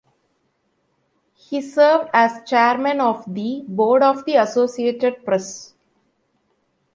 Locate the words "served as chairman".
1.61-2.99